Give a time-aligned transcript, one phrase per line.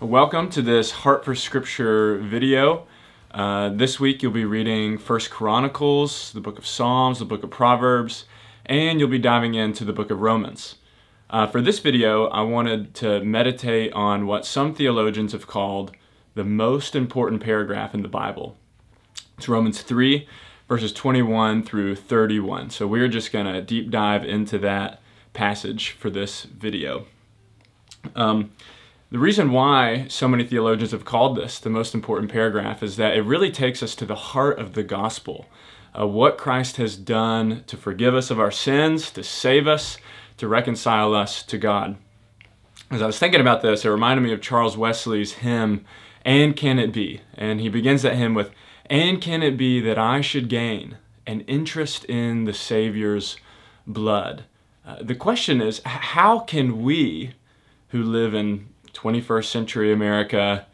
[0.00, 2.86] Welcome to this Heart for Scripture video.
[3.32, 7.50] Uh, this week you'll be reading First Chronicles, the book of Psalms, the book of
[7.50, 8.24] Proverbs,
[8.64, 10.76] and you'll be diving into the book of Romans.
[11.28, 15.90] Uh, for this video, I wanted to meditate on what some theologians have called
[16.36, 18.56] the most important paragraph in the Bible.
[19.36, 20.28] It's Romans 3,
[20.68, 22.70] verses 21 through 31.
[22.70, 27.06] So we're just going to deep dive into that passage for this video.
[28.14, 28.52] Um,
[29.10, 33.16] the reason why so many theologians have called this the most important paragraph is that
[33.16, 35.46] it really takes us to the heart of the gospel.
[35.98, 39.96] Uh, what Christ has done to forgive us of our sins, to save us,
[40.36, 41.96] to reconcile us to God.
[42.90, 45.86] As I was thinking about this, it reminded me of Charles Wesley's hymn,
[46.22, 47.22] And Can It Be?
[47.34, 48.50] And he begins that hymn with,
[48.86, 53.38] And can it be that I should gain an interest in the Savior's
[53.86, 54.44] blood?
[54.86, 57.32] Uh, the question is, how can we
[57.88, 58.68] who live in
[58.98, 60.66] 21st century America,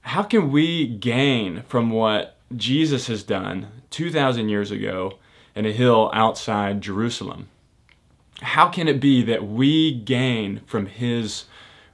[0.00, 5.18] how can we gain from what Jesus has done 2,000 years ago
[5.54, 7.48] in a hill outside Jerusalem?
[8.40, 11.44] How can it be that we gain from his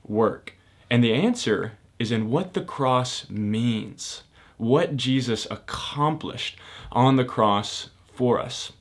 [0.06, 0.55] work?
[0.91, 4.22] And the answer is in what the cross means,
[4.56, 6.58] what Jesus accomplished
[6.91, 8.72] on the cross for us.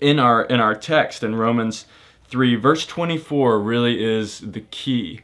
[0.00, 1.84] In our in our text in Romans
[2.28, 5.20] 3 verse 24 really is the key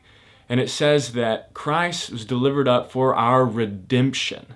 [0.50, 4.54] and it says that Christ was delivered up for our redemption,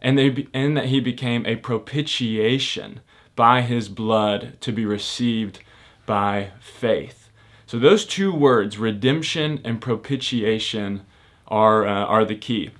[0.00, 3.00] and, they, and that he became a propitiation
[3.36, 5.58] by his blood to be received
[6.06, 7.28] by faith.
[7.66, 11.04] So, those two words, redemption and propitiation,
[11.46, 12.70] are, uh, are the key.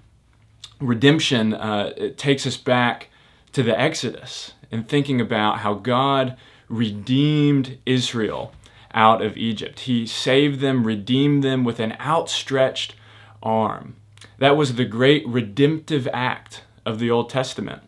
[0.80, 3.10] Redemption uh, takes us back
[3.52, 6.36] to the Exodus and thinking about how God
[6.70, 8.54] redeemed Israel
[8.94, 9.80] out of Egypt.
[9.80, 12.94] He saved them, redeemed them with an outstretched
[13.42, 13.96] arm.
[14.38, 17.82] That was the great redemptive act of the Old Testament.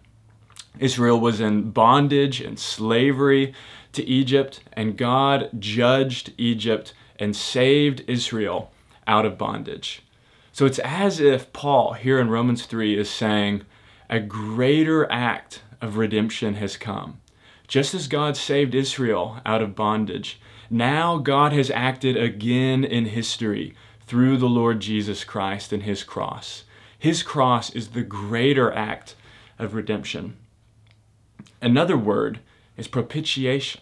[0.78, 3.54] Israel was in bondage and slavery
[3.92, 8.70] to Egypt, and God judged Egypt and saved Israel
[9.06, 10.02] out of bondage.
[10.52, 13.62] So it's as if Paul, here in Romans 3, is saying,
[14.08, 17.20] a greater act of redemption has come.
[17.68, 20.40] Just as God saved Israel out of bondage,
[20.70, 23.74] now God has acted again in history
[24.06, 26.64] through the Lord Jesus Christ and his cross.
[26.98, 29.14] His cross is the greater act
[29.58, 30.36] of redemption.
[31.60, 32.40] Another word
[32.76, 33.80] is propitiation.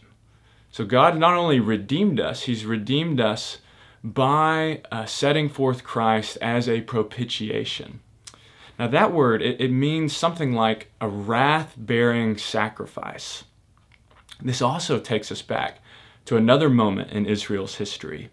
[0.70, 3.58] So God not only redeemed us, he's redeemed us
[4.02, 8.00] by uh, setting forth Christ as a propitiation.
[8.78, 13.44] Now, that word, it, it means something like a wrath bearing sacrifice.
[14.42, 15.80] This also takes us back
[16.24, 18.30] to another moment in Israel's history,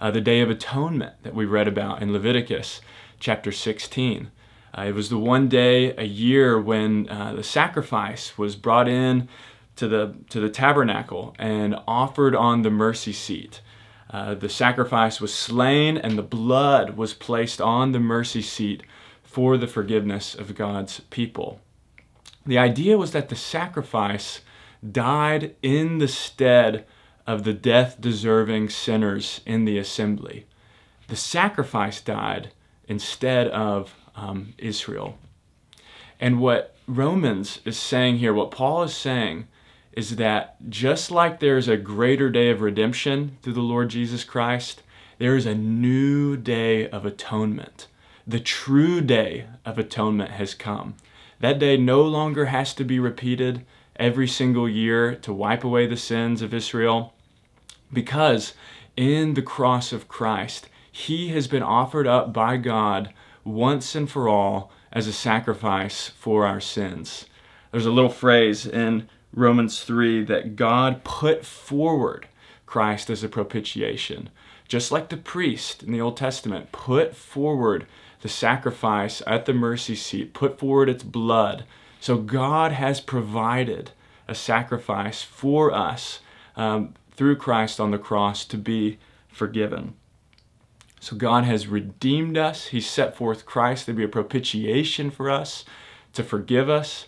[0.00, 2.80] uh, the Day of Atonement that we read about in Leviticus
[3.18, 4.30] chapter 16.
[4.76, 9.28] Uh, it was the one day a year when uh, the sacrifice was brought in
[9.76, 13.60] to the, to the tabernacle and offered on the mercy seat.
[14.10, 18.82] Uh, the sacrifice was slain and the blood was placed on the mercy seat
[19.22, 21.60] for the forgiveness of God's people.
[22.44, 24.40] The idea was that the sacrifice
[24.88, 26.86] died in the stead
[27.26, 30.46] of the death deserving sinners in the assembly.
[31.08, 32.52] The sacrifice died
[32.88, 35.18] instead of um, Israel.
[36.18, 39.48] And what Romans is saying here, what Paul is saying,
[39.92, 44.82] is that just like there's a greater day of redemption through the Lord Jesus Christ,
[45.18, 47.86] there is a new day of atonement.
[48.26, 50.94] The true day of atonement has come.
[51.40, 53.64] That day no longer has to be repeated
[54.00, 57.14] every single year to wipe away the sins of Israel.
[57.92, 58.54] Because
[58.96, 63.12] in the cross of Christ, he has been offered up by God
[63.44, 67.26] once and for all as a sacrifice for our sins.
[67.70, 72.26] There's a little phrase in Romans 3 that God put forward
[72.66, 74.30] Christ as a propitiation.
[74.66, 77.86] Just like the priest in the Old Testament put forward
[78.22, 81.64] the sacrifice at the mercy seat, put forward its blood.
[82.00, 83.92] So God has provided
[84.26, 86.20] a sacrifice for us
[86.56, 88.98] um, through Christ on the cross to be
[89.28, 89.94] forgiven.
[91.00, 92.68] So God has redeemed us.
[92.68, 95.64] He set forth Christ to be a propitiation for us,
[96.14, 97.06] to forgive us.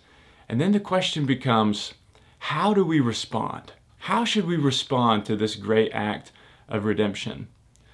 [0.48, 1.94] And then the question becomes
[2.38, 3.72] how do we respond?
[3.98, 6.32] How should we respond to this great act
[6.68, 7.48] of redemption?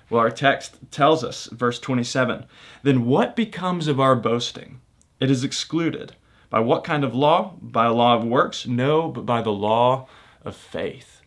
[0.08, 2.46] Well, our text tells us, verse 27
[2.82, 4.80] Then what becomes of our boasting?
[5.20, 6.14] It is excluded.
[6.50, 7.54] By what kind of law?
[7.60, 8.66] By a law of works?
[8.66, 10.08] No, but by the law
[10.44, 11.18] of faith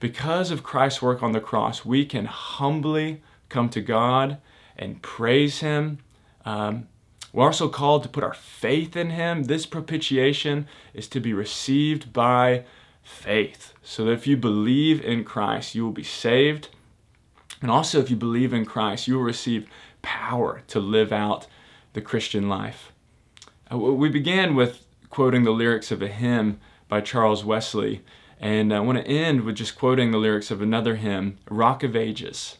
[0.00, 4.38] because of Christ's work on the cross, we can humbly come to God
[4.76, 5.98] and praise Him
[6.44, 6.88] Um,
[7.32, 9.44] we're also called to put our faith in Him.
[9.44, 12.64] This propitiation is to be received by
[13.02, 13.74] faith.
[13.82, 16.68] So that if you believe in Christ, you will be saved.
[17.60, 19.68] And also, if you believe in Christ, you will receive
[20.02, 21.46] power to live out
[21.94, 22.92] the Christian life.
[23.70, 28.02] Uh, we began with quoting the lyrics of a hymn by Charles Wesley,
[28.38, 31.96] and I want to end with just quoting the lyrics of another hymn, Rock of
[31.96, 32.58] Ages.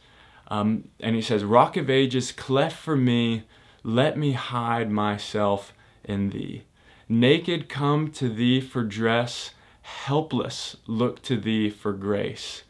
[0.49, 3.45] Um, and he says, Rock of Ages, cleft for me,
[3.83, 5.73] let me hide myself
[6.05, 6.65] in thee.
[7.09, 9.51] Naked come to thee for dress,
[9.83, 12.65] helpless look to thee for grace.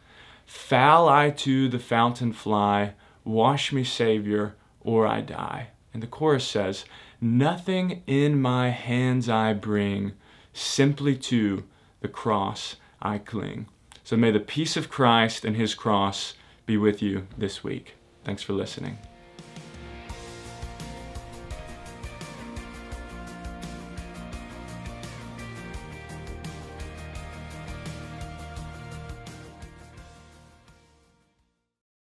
[0.44, 2.92] Foul I to the fountain fly,
[3.24, 5.68] wash me, Savior, or I die.
[5.94, 6.84] And the chorus says,
[7.26, 10.12] Nothing in my hands I bring,
[10.52, 11.64] simply to
[12.00, 13.66] the cross I cling.
[14.04, 16.34] So may the peace of Christ and his cross
[16.66, 17.96] be with you this week.
[18.22, 18.98] Thanks for listening.